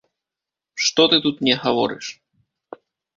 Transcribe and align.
Што 0.85 1.05
ты 1.11 1.19
тут 1.25 1.35
мне 1.43 1.55
гаворыш! 1.65 2.05